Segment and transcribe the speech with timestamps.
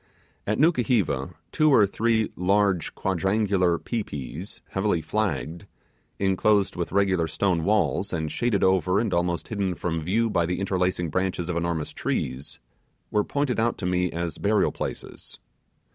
[0.47, 5.67] At Nukuheva, two or three large quadrangular 'pi pis', heavily flagged,
[6.17, 10.59] enclosed with regular stone walls, and shaded over and almost hidden from view by the
[10.59, 12.57] interlacing branches of enormous trees,
[13.11, 15.37] were pointed out to me as burial places.